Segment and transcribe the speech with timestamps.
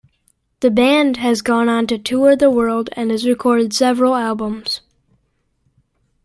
[0.61, 4.81] The band has gone on to tour the world and has recorded several albums.